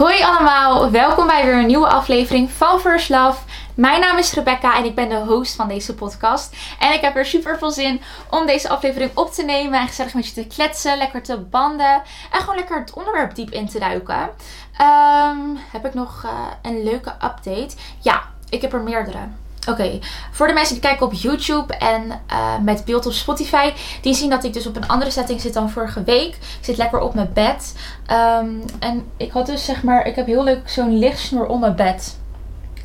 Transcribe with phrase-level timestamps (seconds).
[0.00, 3.40] Hoi allemaal, welkom bij weer een nieuwe aflevering van First Love.
[3.74, 6.56] Mijn naam is Rebecca en ik ben de host van deze podcast.
[6.78, 8.00] En ik heb er super veel zin
[8.30, 12.02] om deze aflevering op te nemen en gezellig met je te kletsen, lekker te banden
[12.32, 14.30] en gewoon lekker het onderwerp diep in te duiken.
[14.76, 15.38] Ehm,
[15.72, 16.30] heb ik nog uh,
[16.62, 17.76] een leuke update?
[18.00, 19.28] Ja, ik heb er meerdere.
[19.68, 19.98] Oké,
[20.30, 22.02] voor de mensen die kijken op YouTube en
[22.32, 25.54] uh, met beeld op Spotify, die zien dat ik dus op een andere setting zit
[25.54, 26.34] dan vorige week.
[26.34, 27.74] Ik zit lekker op mijn bed.
[28.10, 31.76] Um, en ik had dus zeg maar, ik heb heel leuk zo'n lichtsnoer om mijn
[31.76, 32.18] bed.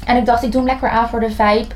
[0.06, 1.68] En ik dacht, ik doe hem lekker aan voor de vibe.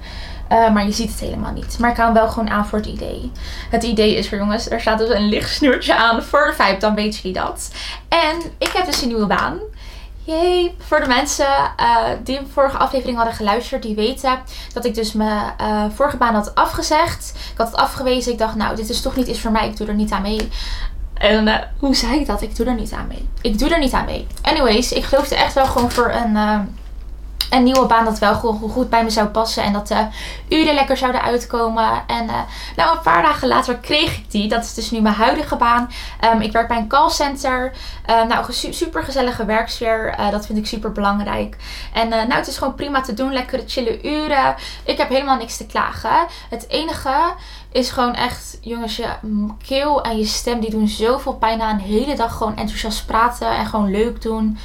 [0.52, 1.79] Uh, maar je ziet het helemaal niet.
[1.79, 3.31] Maar ik hou hem wel gewoon aan voor het idee.
[3.70, 6.79] Het idee is voor jongens, er staat dus een lichtsnoertje aan voor de vibe.
[6.79, 7.71] Dan weten jullie dat.
[8.07, 9.59] En ik heb dus een nieuwe baan.
[10.30, 10.76] Yay!
[10.78, 11.46] Voor de mensen
[11.80, 14.40] uh, die de vorige aflevering hadden geluisterd, die weten
[14.74, 17.34] dat ik dus mijn uh, vorige baan had afgezegd.
[17.52, 18.32] Ik had het afgewezen.
[18.32, 19.68] Ik dacht, nou, dit is toch niet iets voor mij.
[19.68, 20.50] Ik doe er niet aan mee.
[21.14, 22.42] En uh, hoe zei ik dat?
[22.42, 23.30] Ik doe er niet aan mee.
[23.42, 24.28] Ik doe er niet aan mee.
[24.42, 26.36] Anyways, ik geloofde echt wel gewoon voor een
[27.49, 28.34] een nieuwe baan dat wel
[28.71, 29.63] goed bij me zou passen.
[29.63, 30.07] En dat de
[30.49, 32.04] uren lekker zouden uitkomen.
[32.07, 32.41] En uh,
[32.76, 34.48] nou, een paar dagen later kreeg ik die.
[34.48, 35.91] Dat is dus nu mijn huidige baan.
[36.34, 37.71] Um, ik werk bij een callcenter.
[38.09, 40.20] Uh, nou, een super gezellige werksfeer.
[40.20, 41.57] Uh, dat vind ik super belangrijk.
[41.93, 43.34] En nou, het is gewoon prima te doen.
[43.34, 44.55] Lekkere chille uren.
[44.84, 46.27] Ik heb helemaal niks te klagen.
[46.49, 47.34] Het enige
[47.71, 49.07] is gewoon echt, jongens, je
[49.68, 51.76] keel en je stem die doen zoveel pijn aan.
[51.76, 54.57] Een hele dag gewoon enthousiast praten en gewoon leuk doen.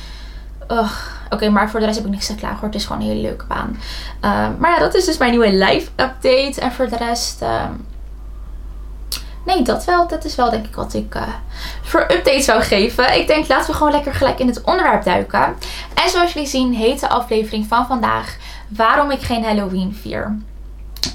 [1.30, 2.68] Oké, maar voor de rest heb ik niks te klagen hoor.
[2.68, 3.76] Het is gewoon een hele leuke baan.
[4.24, 6.60] Uh, maar ja, dat is dus mijn nieuwe live update.
[6.60, 7.42] En voor de rest...
[7.42, 7.62] Uh,
[9.46, 10.08] nee, dat wel.
[10.08, 11.22] Dat is wel denk ik wat ik uh,
[11.82, 13.18] voor updates zou geven.
[13.18, 15.54] Ik denk laten we gewoon lekker gelijk in het onderwerp duiken.
[15.94, 18.36] En zoals jullie zien heet de aflevering van vandaag...
[18.68, 20.38] Waarom ik geen Halloween vier.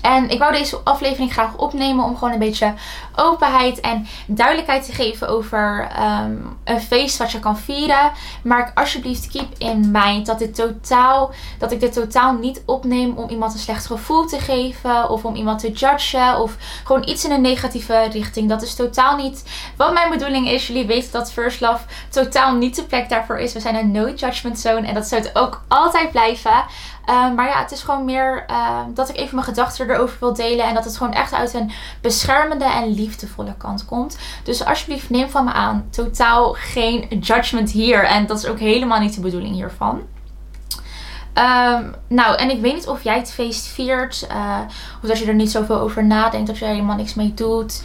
[0.02, 2.73] En ik wou deze aflevering graag opnemen om gewoon een beetje
[3.16, 8.11] openheid en duidelijkheid te geven over um, een feest wat je kan vieren.
[8.44, 13.30] Maar alsjeblieft keep in mind dat, dit totaal, dat ik dit totaal niet opneem om
[13.30, 15.09] iemand een slecht gevoel te geven.
[15.09, 16.39] Of om iemand te judgen.
[16.39, 18.50] Of gewoon iets in een negatieve richting.
[18.50, 19.44] Dat is totaal niet
[19.75, 20.68] wat mijn bedoeling is.
[20.68, 23.53] Jullie weten dat First Love totaal niet de plek daarvoor is.
[23.53, 24.88] We zijn een no judgment zone.
[24.88, 26.66] En dat zou het ook altijd blijven.
[27.09, 30.34] Uh, maar ja, het is gewoon meer uh, dat ik even mijn gedachten erover wil
[30.34, 30.66] delen.
[30.66, 31.72] En dat het gewoon echt uit een
[32.02, 34.18] beschermende en liefdevolle kant komt.
[34.44, 35.88] Dus alsjeblieft neem van me aan.
[35.90, 38.03] Totaal geen judgment hier.
[38.03, 40.02] En dat is ook helemaal niet de bedoeling hiervan.
[41.34, 44.28] Um, nou, en ik weet niet of jij het feest viert.
[44.31, 44.58] Uh,
[45.03, 46.47] of dat je er niet zoveel over nadenkt.
[46.47, 47.84] Dat je er helemaal niks mee doet.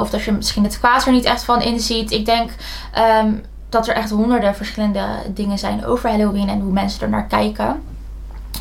[0.00, 2.10] of dat je misschien het kwaad er niet echt van inziet.
[2.10, 2.50] Ik denk
[3.68, 6.48] dat er echt honderden verschillende dingen zijn over Halloween.
[6.48, 7.82] En hoe mensen er naar kijken.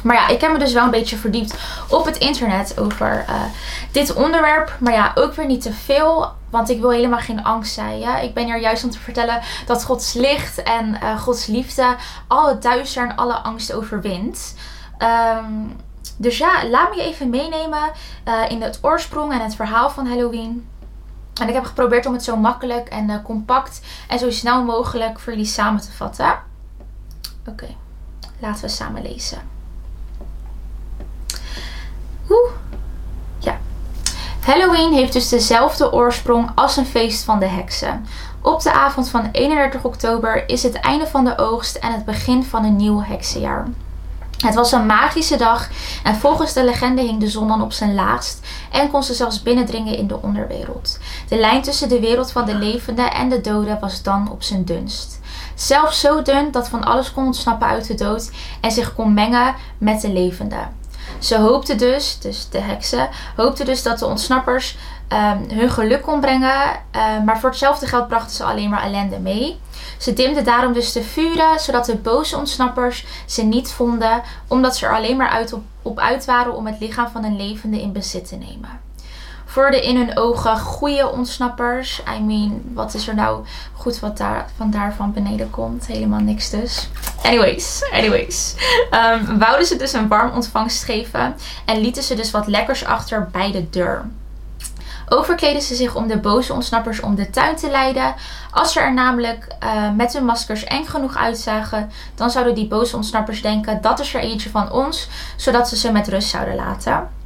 [0.03, 1.55] Maar ja, ik heb me dus wel een beetje verdiept
[1.89, 3.43] op het internet over uh,
[3.91, 4.75] dit onderwerp.
[4.79, 6.31] Maar ja, ook weer niet te veel.
[6.49, 8.23] Want ik wil helemaal geen angst zijn.
[8.23, 11.95] Ik ben hier juist om te vertellen dat Gods licht en uh, Gods liefde
[12.27, 14.55] alle duister en alle angst overwint.
[15.37, 15.75] Um,
[16.17, 17.91] dus ja, laat me je even meenemen
[18.27, 20.67] uh, in het oorsprong en het verhaal van Halloween.
[21.41, 25.33] En ik heb geprobeerd om het zo makkelijk en compact en zo snel mogelijk voor
[25.33, 26.39] jullie samen te vatten.
[27.47, 27.67] Oké,
[28.39, 29.41] laten we samen lezen.
[32.29, 32.51] Oeh.
[33.39, 33.59] Ja.
[34.41, 38.05] Halloween heeft dus dezelfde oorsprong als een feest van de heksen.
[38.41, 42.43] Op de avond van 31 oktober is het einde van de oogst en het begin
[42.43, 43.67] van een nieuw heksenjaar.
[44.37, 45.69] Het was een magische dag
[46.03, 49.43] en volgens de legende hing de zon dan op zijn laagst en kon ze zelfs
[49.43, 50.99] binnendringen in de onderwereld.
[51.29, 54.65] De lijn tussen de wereld van de levenden en de doden was dan op zijn
[54.65, 55.19] dunst.
[55.55, 58.31] Zelfs zo dun dat van alles kon ontsnappen uit de dood
[58.61, 60.80] en zich kon mengen met de levenden.
[61.21, 64.77] Ze hoopte dus, dus de heksen, hoopte dus dat de ontsnappers
[65.09, 66.79] um, hun geluk kon brengen.
[66.95, 69.59] Uh, maar voor hetzelfde geld brachten ze alleen maar ellende mee.
[69.97, 74.85] Ze dimden daarom dus de vuren, zodat de boze ontsnappers ze niet vonden, omdat ze
[74.85, 77.91] er alleen maar uit op, op uit waren om het lichaam van een levende in
[77.91, 78.90] bezit te nemen
[79.51, 82.01] voor de in hun ogen goede ontsnappers.
[82.17, 85.87] I mean, wat is er nou goed wat daar, van daarvan beneden komt?
[85.87, 86.89] Helemaal niks dus.
[87.23, 88.55] Anyways, anyways.
[88.91, 93.29] Um, wouden ze dus een warm ontvangst geven en lieten ze dus wat lekkers achter
[93.31, 94.05] bij de deur.
[95.09, 98.15] Ook verkleden ze zich om de boze ontsnappers om de tuin te leiden.
[98.51, 102.95] Als ze er namelijk uh, met hun maskers eng genoeg uitzagen, dan zouden die boze
[102.95, 107.19] ontsnappers denken dat is er eentje van ons, zodat ze ze met rust zouden laten.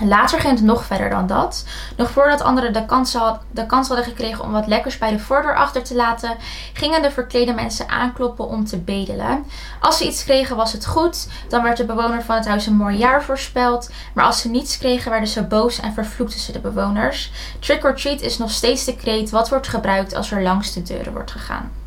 [0.00, 1.64] Later ging het nog verder dan dat.
[1.96, 3.16] Nog voordat anderen de kans,
[3.50, 6.36] de kans hadden gekregen om wat lekkers bij de voordeur achter te laten,
[6.72, 9.44] gingen de verklede mensen aankloppen om te bedelen.
[9.80, 12.76] Als ze iets kregen was het goed, dan werd de bewoner van het huis een
[12.76, 13.90] mooi jaar voorspeld.
[14.14, 17.32] Maar als ze niets kregen werden ze boos en vervloekten ze de bewoners.
[17.58, 20.82] Trick or treat is nog steeds de kreet wat wordt gebruikt als er langs de
[20.82, 21.77] deuren wordt gegaan.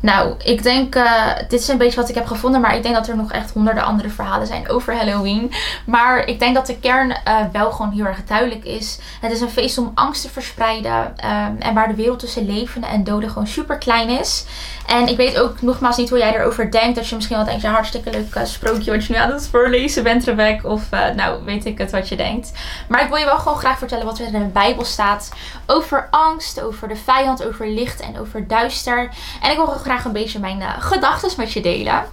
[0.00, 2.94] Nou, ik denk, uh, dit is een beetje wat ik heb gevonden, maar ik denk
[2.94, 5.52] dat er nog echt honderden andere verhalen zijn over Halloween.
[5.86, 8.98] Maar ik denk dat de kern uh, wel gewoon heel erg duidelijk is.
[9.20, 12.90] Het is een feest om angst te verspreiden um, en waar de wereld tussen levenden
[12.90, 14.44] en doden gewoon super klein is.
[14.86, 16.96] En ik weet ook nogmaals niet hoe jij erover denkt.
[16.96, 19.48] Dat je misschien wel denkt, ja, hartstikke leuk uh, sprookje wat je nu aan het
[19.50, 20.64] voorlezen bent, Rebek.
[20.64, 22.52] Of nou, weet ik het wat je denkt.
[22.88, 25.28] Maar ik wil je wel gewoon graag vertellen wat er in de Bijbel staat
[25.66, 29.08] over angst, over de vijand, over licht en over duister.
[29.42, 32.04] En ik wil graag graag een beetje mijn uh, gedachten met je delen.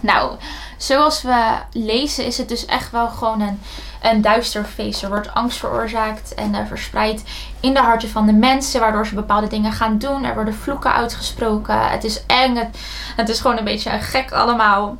[0.00, 0.36] Nou,
[0.76, 3.60] zoals we lezen is het dus echt wel gewoon een,
[4.02, 5.02] een duister feest.
[5.02, 7.22] Er wordt angst veroorzaakt en verspreid
[7.60, 8.80] in de harten van de mensen.
[8.80, 10.24] Waardoor ze bepaalde dingen gaan doen.
[10.24, 11.88] Er worden vloeken uitgesproken.
[11.88, 12.56] Het is eng.
[12.56, 12.78] Het,
[13.16, 14.96] het is gewoon een beetje gek allemaal.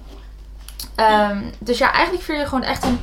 [1.01, 2.99] Um, dus ja, eigenlijk vier je gewoon echt een,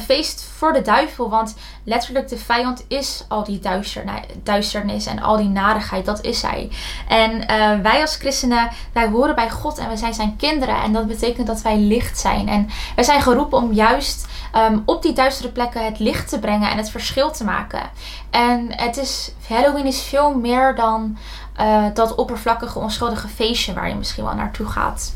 [0.00, 1.30] feest voor de duivel.
[1.30, 1.54] Want
[1.84, 4.04] letterlijk de vijand is al die duister,
[4.42, 6.04] duisternis en al die narigheid.
[6.04, 6.70] Dat is hij.
[7.08, 10.82] En uh, wij als christenen, wij horen bij God en we zijn zijn kinderen.
[10.82, 12.48] En dat betekent dat wij licht zijn.
[12.48, 14.26] En wij zijn geroepen om juist
[14.56, 17.90] um, op die duistere plekken het licht te brengen en het verschil te maken.
[18.30, 21.18] En het is, Halloween is veel meer dan
[21.60, 25.12] uh, dat oppervlakkige, onschuldige feestje waar je misschien wel naartoe gaat.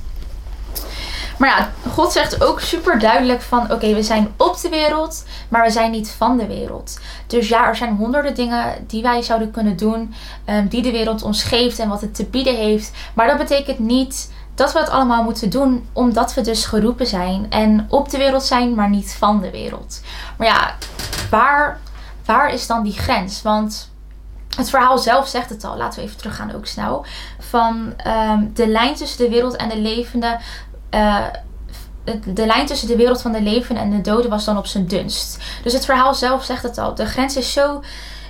[1.43, 5.63] Maar ja, God zegt ook super duidelijk van oké, we zijn op de wereld, maar
[5.63, 6.99] we zijn niet van de wereld.
[7.27, 10.15] Dus ja, er zijn honderden dingen die wij zouden kunnen doen,
[10.47, 12.93] um, die de wereld ons geeft en wat het te bieden heeft.
[13.15, 17.47] Maar dat betekent niet dat we het allemaal moeten doen, omdat we dus geroepen zijn
[17.51, 20.01] en op de wereld zijn, maar niet van de wereld.
[20.39, 20.75] Maar ja,
[21.31, 21.81] waar,
[22.25, 23.43] waar is dan die grens?
[23.43, 23.91] Want
[24.57, 25.77] het verhaal zelf zegt het al.
[25.77, 27.05] Laten we even teruggaan ook snel.
[27.39, 30.39] Van um, de lijn tussen de wereld en de levende
[30.95, 31.27] uh,
[32.25, 34.87] de lijn tussen de wereld van de leven en de doden was dan op zijn
[34.87, 35.39] dunst.
[35.63, 36.95] Dus het verhaal zelf zegt het al.
[36.95, 37.83] De grens is zo,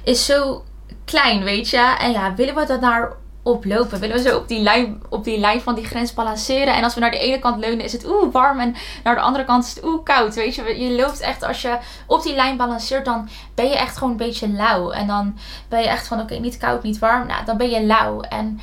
[0.04, 0.64] is zo
[1.04, 1.96] klein, weet je.
[1.98, 3.12] En ja, willen we dat naar
[3.42, 4.00] oplopen?
[4.00, 6.74] Willen we zo op die, lijn, op die lijn van die grens balanceren?
[6.74, 8.60] En als we naar de ene kant leunen, is het oeh warm.
[8.60, 8.74] En
[9.04, 10.34] naar de andere kant is het oeh koud.
[10.34, 13.96] Weet je, je loopt echt, als je op die lijn balanceert, dan ben je echt
[13.96, 14.90] gewoon een beetje lauw.
[14.90, 15.38] En dan
[15.68, 17.26] ben je echt van oké, niet koud, niet warm.
[17.26, 18.20] Nou, dan ben je lauw.
[18.20, 18.60] En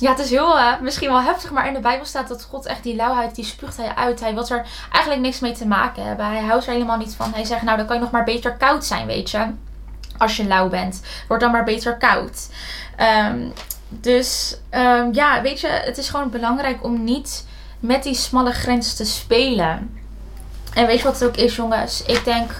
[0.00, 2.66] ja, het is heel uh, misschien wel heftig, maar in de Bijbel staat dat God
[2.66, 4.20] echt die lauwheid, die spuugt hij uit.
[4.20, 6.26] Hij wil er eigenlijk niks mee te maken hebben.
[6.26, 7.32] Hij houdt er helemaal niet van.
[7.34, 9.46] Hij zegt, nou dan kan je nog maar beter koud zijn, weet je.
[10.18, 11.02] Als je lauw bent.
[11.28, 12.48] Word dan maar beter koud.
[13.30, 13.52] Um,
[13.88, 17.46] dus um, ja, weet je, het is gewoon belangrijk om niet
[17.80, 20.00] met die smalle grens te spelen.
[20.74, 22.02] En weet je wat het ook is, jongens?
[22.02, 22.50] Ik denk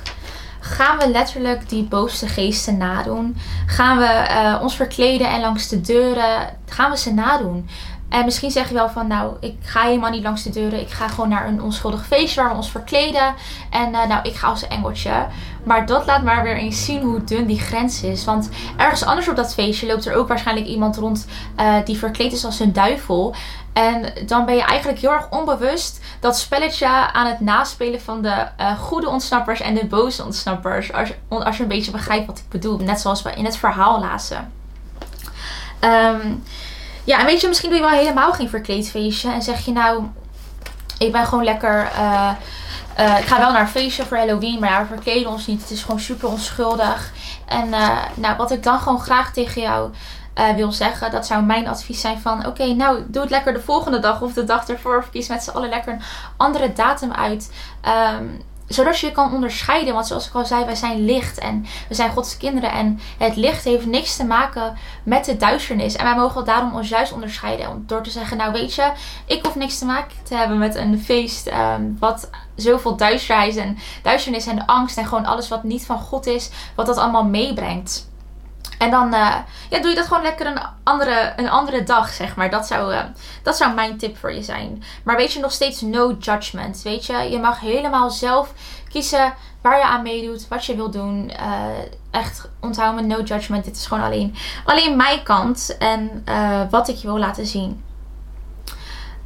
[0.60, 3.36] gaan we letterlijk die boosste geesten nadoen?
[3.66, 7.68] Gaan we uh, ons verkleden en langs de deuren, gaan we ze nadoen?
[8.08, 10.80] En misschien zeg je wel van, nou, ik ga helemaal niet langs de deuren.
[10.80, 13.34] Ik ga gewoon naar een onschuldig feestje waar we ons verkleden.
[13.70, 15.26] En uh, nou, ik ga als engeltje.
[15.64, 18.24] Maar dat laat maar weer eens zien hoe dun die grens is.
[18.24, 21.26] Want ergens anders op dat feestje loopt er ook waarschijnlijk iemand rond
[21.60, 23.34] uh, die verkleed is als een duivel.
[23.72, 28.46] En dan ben je eigenlijk heel erg onbewust dat spelletje aan het naspelen van de
[28.60, 30.92] uh, goede ontsnappers en de boze ontsnappers.
[30.92, 32.78] Als, als je een beetje begrijpt wat ik bedoel.
[32.78, 34.52] Net zoals we in het verhaal lazen.
[35.80, 36.42] Um,
[37.08, 39.30] ja, en weet je, misschien doe je wel helemaal geen verkleedfeestje.
[39.30, 40.04] En zeg je nou,
[40.98, 41.90] ik ben gewoon lekker...
[41.98, 42.30] Uh,
[42.98, 45.60] uh, ik ga wel naar een feestje voor Halloween, maar ja, we verkleden ons niet.
[45.60, 47.12] Het is gewoon super onschuldig.
[47.46, 49.90] En uh, nou, wat ik dan gewoon graag tegen jou
[50.56, 52.46] wil zeggen, dat zou mijn advies zijn van...
[52.46, 54.98] Oké, nou, doe het lekker de volgende dag of de dag ervoor.
[54.98, 56.02] Of kies met z'n allen lekker een
[56.36, 57.52] andere datum uit.
[58.14, 59.94] Um, zodat je kan onderscheiden.
[59.94, 62.72] Want zoals ik al zei, wij zijn licht en we zijn Gods kinderen.
[62.72, 65.96] En het licht heeft niks te maken met de duisternis.
[65.96, 67.84] En wij mogen daarom ons juist onderscheiden.
[67.86, 68.92] Door te zeggen, nou weet je,
[69.26, 73.78] ik hoef niks te maken te hebben met een feest um, wat zoveel duisterheid en
[74.02, 78.07] duisternis en angst en gewoon alles wat niet van God is, wat dat allemaal meebrengt.
[78.78, 79.36] En dan uh,
[79.70, 82.50] ja, doe je dat gewoon lekker een andere, een andere dag, zeg maar.
[82.50, 83.00] Dat zou, uh,
[83.42, 84.82] dat zou mijn tip voor je zijn.
[85.04, 86.82] Maar weet je, nog steeds no judgment.
[86.82, 88.52] Weet je, je mag helemaal zelf
[88.88, 91.32] kiezen waar je aan meedoet, wat je wil doen.
[91.40, 91.66] Uh,
[92.10, 93.64] echt onthoud no judgment.
[93.64, 96.24] Dit is gewoon alleen, alleen mijn kant en
[96.70, 97.82] wat ik je wil laten zien.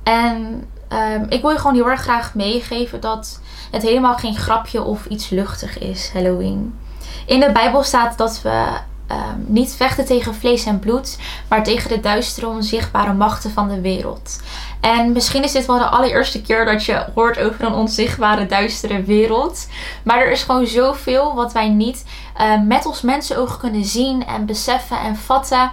[0.03, 3.41] En um, ik wil je gewoon heel erg graag meegeven dat
[3.71, 6.79] het helemaal geen grapje of iets luchtig is, Halloween.
[7.27, 8.81] In de Bijbel staat dat we
[9.13, 13.81] um, niet vechten tegen vlees en bloed, maar tegen de duistere, onzichtbare machten van de
[13.81, 14.41] wereld.
[14.81, 19.03] En misschien is dit wel de allereerste keer dat je hoort over een onzichtbare, duistere
[19.03, 19.69] wereld.
[20.05, 22.05] Maar er is gewoon zoveel wat wij niet
[22.41, 25.71] uh, met ons mensenoog kunnen zien en beseffen en vatten.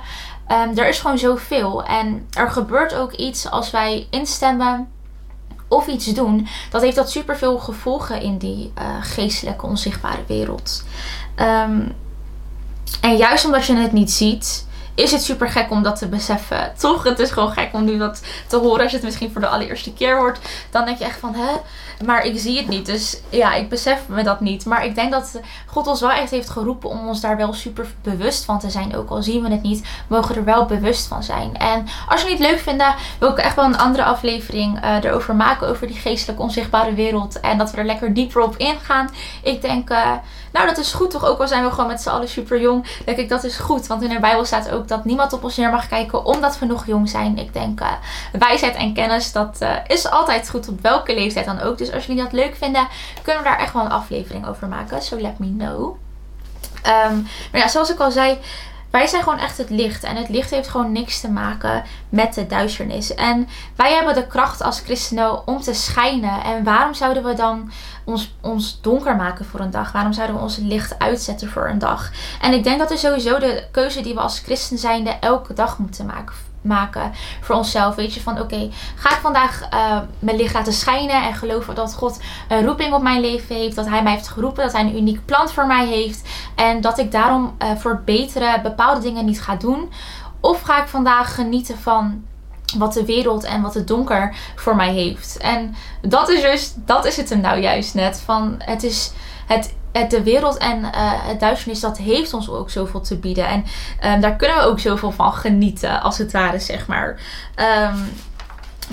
[0.52, 1.84] Um, er is gewoon zoveel.
[1.84, 4.90] En er gebeurt ook iets als wij instemmen
[5.68, 6.48] of iets doen.
[6.70, 10.84] Dat heeft dat superveel gevolgen in die uh, geestelijke, onzichtbare wereld.
[11.36, 11.96] Um,
[13.02, 14.66] en juist omdat je het niet ziet,
[14.96, 16.74] is het super gek om dat te beseffen.
[16.78, 17.04] Toch?
[17.04, 19.48] Het is gewoon gek om nu dat te horen als je het misschien voor de
[19.48, 20.40] allereerste keer hoort.
[20.72, 21.52] Dan denk je echt van, hè?
[22.06, 22.86] Maar ik zie het niet.
[22.86, 24.66] Dus ja, ik besef me dat niet.
[24.66, 27.88] Maar ik denk dat God ons wel echt heeft geroepen om ons daar wel super
[28.02, 28.96] bewust van te zijn.
[28.96, 31.58] Ook al zien we het niet, mogen er wel bewust van zijn.
[31.58, 32.84] En als je het niet leuk vindt,
[33.20, 35.68] wil ik echt wel een andere aflevering uh, erover maken.
[35.68, 37.40] Over die geestelijk onzichtbare wereld.
[37.40, 39.10] En dat we er lekker dieper op ingaan.
[39.44, 39.90] Ik denk...
[39.90, 40.12] Uh,
[40.52, 41.26] nou, dat is goed toch?
[41.26, 42.86] Ook al zijn we gewoon met z'n allen super jong.
[43.06, 43.88] Denk ik, dat is goed.
[43.88, 46.66] Want in de Bijbel staat ook dat niemand op ons neer mag kijken omdat we
[46.66, 47.38] nog jong zijn.
[47.38, 47.92] Ik denk, uh,
[48.32, 51.78] wijsheid en kennis, dat uh, is altijd goed op welke leeftijd dan ook.
[51.78, 52.88] Dus als jullie dat leuk vinden,
[53.22, 55.02] kunnen we daar echt wel een aflevering over maken.
[55.02, 55.98] So let me know.
[56.88, 58.38] Um, maar ja, zoals ik al zei,
[58.90, 60.04] wij zijn gewoon echt het licht.
[60.04, 63.14] En het licht heeft gewoon niks te maken met de duisternis.
[63.14, 66.44] En wij hebben de kracht als christenen om te schijnen.
[66.44, 67.72] En waarom zouden we dan
[68.04, 69.92] ons, ons donker maken voor een dag?
[69.92, 72.12] Waarom zouden we ons licht uitzetten voor een dag?
[72.42, 75.78] En ik denk dat is sowieso de keuze die we als christen zijnde elke dag
[75.78, 77.12] moeten maken maken
[77.42, 77.96] voor onszelf.
[77.96, 81.96] Weet je, van oké, ga ik vandaag uh, mijn licht laten schijnen en geloven dat
[81.96, 83.76] God een roeping op mijn leven heeft.
[83.76, 86.30] Dat Hij mij heeft geroepen, dat Hij een uniek plan voor mij heeft.
[86.56, 89.92] En dat ik daarom uh, voor het betere bepaalde dingen niet ga doen.
[90.40, 92.24] Of ga ik vandaag genieten van
[92.78, 95.38] wat de wereld en wat het donker voor mij heeft.
[95.38, 98.22] En dat is dus, dat is het hem nou juist net.
[98.26, 99.12] Van het is
[99.48, 99.74] het
[100.10, 100.90] de wereld en uh,
[101.28, 103.48] het duisternis, dat heeft ons ook zoveel te bieden.
[103.48, 103.66] En
[104.14, 107.20] um, daar kunnen we ook zoveel van genieten, als het ware, zeg maar.
[107.56, 108.12] Um,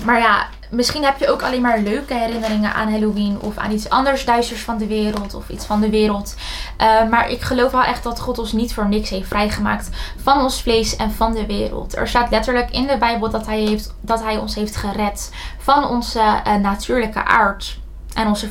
[0.03, 3.37] maar ja, misschien heb je ook alleen maar leuke herinneringen aan Halloween.
[3.41, 5.33] Of aan iets anders duisters van de wereld.
[5.33, 6.35] Of iets van de wereld.
[6.81, 9.89] Uh, maar ik geloof wel echt dat God ons niet voor niks heeft vrijgemaakt
[10.21, 11.95] van ons vlees en van de wereld.
[11.95, 15.87] Er staat letterlijk in de Bijbel dat hij, heeft, dat hij ons heeft gered van
[15.87, 17.79] onze uh, natuurlijke aard.
[18.13, 18.49] En onze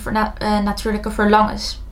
[0.64, 1.84] natuurlijke verlangens.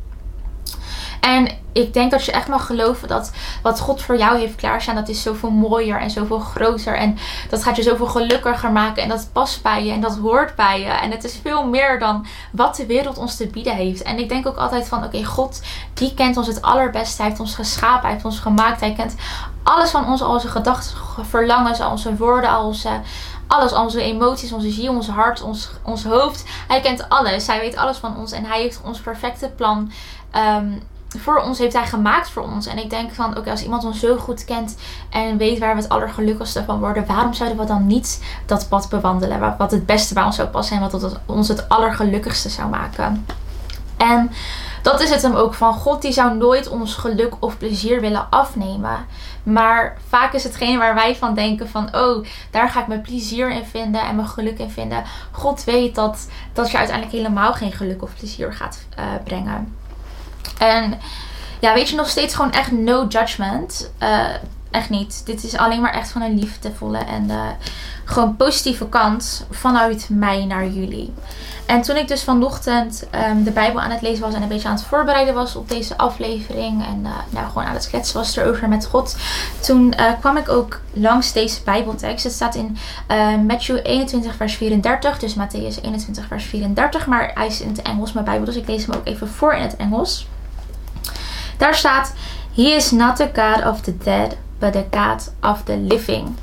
[1.25, 4.95] En ik denk dat je echt mag geloven dat wat God voor jou heeft klaarstaan,
[4.95, 6.97] dat is zoveel mooier en zoveel groter.
[6.97, 7.19] En
[7.51, 9.03] dat gaat je zoveel gelukkiger maken.
[9.03, 10.87] En dat past bij je en dat hoort bij je.
[10.87, 14.03] En het is veel meer dan wat de wereld ons te bieden heeft.
[14.03, 15.63] En ik denk ook altijd van, oké, God,
[15.95, 17.21] die kent ons het allerbeste.
[17.21, 18.81] Hij heeft ons geschapen, hij heeft ons gemaakt.
[18.81, 19.15] Hij kent
[19.63, 20.97] alles van ons, al onze gedachten,
[21.29, 23.01] verlangens, al onze woorden, al onze
[23.47, 26.45] alles, al onze emoties, onze ziel, ons hart, ons, ons hoofd.
[26.69, 27.47] Hij kent alles.
[27.47, 29.93] Hij weet alles van ons en hij heeft ons perfecte plan
[30.37, 30.83] um,
[31.19, 32.67] voor ons heeft hij gemaakt voor ons.
[32.67, 34.77] En ik denk van, oké, als iemand ons zo goed kent
[35.11, 38.89] en weet waar we het allergelukkigste van worden, waarom zouden we dan niet dat pad
[38.89, 39.57] bewandelen?
[39.59, 43.27] Wat het beste bij ons zou passen en wat ons het allergelukkigste zou maken.
[43.97, 44.31] En
[44.83, 48.27] dat is het hem ook van God, die zou nooit ons geluk of plezier willen
[48.31, 49.07] afnemen.
[49.43, 53.51] Maar vaak is hetgeen waar wij van denken van, oh, daar ga ik mijn plezier
[53.51, 55.05] in vinden en mijn geluk in vinden.
[55.31, 59.77] God weet dat, dat je uiteindelijk helemaal geen geluk of plezier gaat uh, brengen.
[60.59, 61.01] En
[61.65, 63.91] ja, weet je, nog steeds gewoon echt no judgment.
[64.03, 64.27] Uh,
[64.71, 65.23] echt niet.
[65.25, 67.41] Dit is alleen maar echt van een liefdevolle en uh,
[68.05, 71.13] gewoon positieve kant vanuit mij naar jullie.
[71.67, 74.69] En toen ik dus vanochtend um, de Bijbel aan het lezen was en een beetje
[74.69, 76.87] aan het voorbereiden was op deze aflevering.
[76.87, 79.17] En uh, nou, gewoon aan het kletsen was erover met God.
[79.61, 82.25] Toen kwam ik ook langs deze Bijbeltekst.
[82.25, 82.77] Het staat in
[83.11, 85.19] uh, Matthew 21 vers 34.
[85.19, 87.07] Dus Matthäus 21 vers 34.
[87.07, 88.45] Maar hij is in het Engels mijn Bijbel.
[88.45, 90.27] Dus ik lees hem ook even voor in het Engels.
[91.57, 92.15] Daar staat:
[92.55, 96.37] He is not the God of the dead, but the God of the living.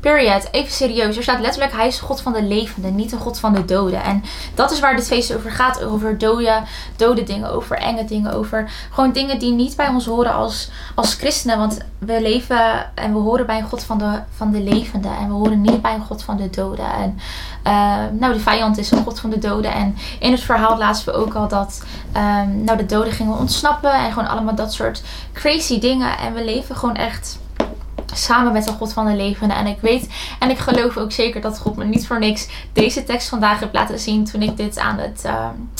[0.00, 0.48] Period.
[0.50, 1.16] Even serieus.
[1.16, 4.02] Er staat letterlijk, hij is God van de levenden, niet een God van de doden.
[4.02, 5.82] En dat is waar dit feest over gaat.
[5.82, 6.62] Over dode,
[6.96, 11.14] dode dingen, over enge dingen, over gewoon dingen die niet bij ons horen als, als
[11.14, 11.58] christenen.
[11.58, 15.16] Want we leven en we horen bij een God van de, van de levenden.
[15.16, 16.92] En we horen niet bij een God van de doden.
[16.92, 17.18] En
[17.66, 19.72] uh, nou, de vijand is een God van de doden.
[19.72, 21.82] En in het verhaal lazen we ook al dat
[22.16, 23.92] um, nou, de doden gingen ontsnappen.
[23.92, 26.18] En gewoon allemaal dat soort crazy dingen.
[26.18, 27.38] En we leven gewoon echt
[28.14, 29.56] samen met de God van de levenden.
[29.56, 30.08] En ik weet
[30.38, 33.72] en ik geloof ook zeker dat God me niet voor niks deze tekst vandaag heeft
[33.72, 35.32] laten zien toen ik dit aan het, uh,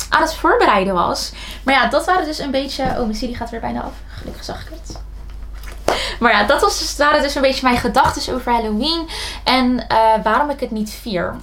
[0.09, 1.31] aan het voorbereiden was.
[1.63, 2.83] Maar ja, dat waren dus een beetje.
[2.83, 3.93] Oh, mijn gaat weer bijna af.
[4.07, 4.99] Gelukkig zag ik het.
[6.19, 9.07] Maar ja, dat was dus, waren dus een beetje mijn gedachten over Halloween.
[9.43, 11.35] En uh, waarom ik het niet vier.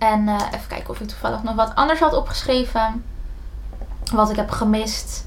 [0.00, 3.04] En uh, even kijken of ik toevallig nog wat anders had opgeschreven.
[4.12, 5.26] Wat ik heb gemist.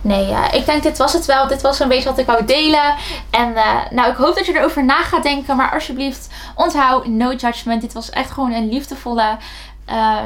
[0.00, 1.48] Nee, uh, ik denk dit was het wel.
[1.48, 2.94] Dit was een beetje wat ik wou delen.
[3.30, 5.56] En uh, nou, ik hoop dat je erover na gaat denken.
[5.56, 7.80] Maar alsjeblieft, onthoud, no judgment.
[7.80, 9.36] Dit was echt gewoon een liefdevolle...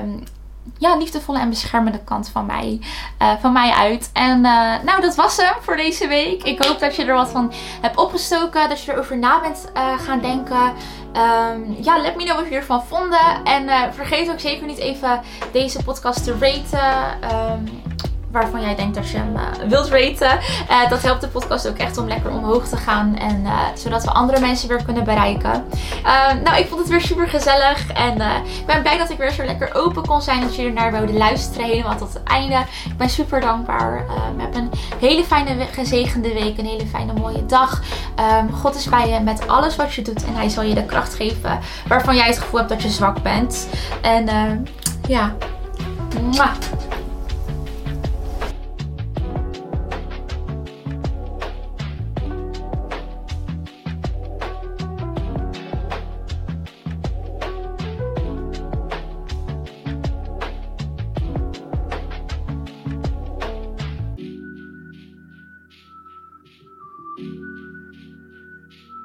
[0.00, 0.24] Um,
[0.78, 2.80] ja, liefdevolle en beschermende kant van mij,
[3.40, 4.10] van mij uit.
[4.12, 6.42] En nou, dat was hem voor deze week.
[6.42, 8.68] Ik hoop dat je er wat van hebt opgestoken.
[8.68, 10.72] Dat je erover na bent gaan denken.
[11.16, 13.44] Um, ja, let me know wat je ervan vonden.
[13.44, 15.20] En vergeet ook zeker niet even
[15.52, 17.30] deze podcast te raten.
[17.52, 17.87] Um,
[18.30, 20.38] waarvan jij denkt dat je hem eh, wilt raten.
[20.70, 23.16] Uh, dat helpt de podcast ook echt om lekker omhoog te gaan.
[23.16, 25.64] En uh, zodat we andere mensen weer kunnen bereiken.
[26.44, 27.92] nou, ik vond het weer super gezellig.
[27.92, 28.14] En
[28.58, 30.40] ik ben blij dat ik weer zo lekker open kon zijn.
[30.40, 31.66] Dat jullie naar wilden luisteren.
[31.66, 32.58] Helemaal tot het einde.
[32.84, 33.98] Ik ben super dankbaar.
[34.00, 36.58] Um, heb een hele fijne, gezegende week.
[36.58, 37.82] Een hele fijne, mooie dag.
[38.40, 40.24] Um, God is bij je met alles wat je doet.
[40.24, 43.22] En hij zal je de kracht geven waarvan jij het gevoel hebt dat je zwak
[43.22, 43.68] bent.
[44.02, 44.26] En
[45.08, 45.34] ja.
[46.32, 46.52] Mwah.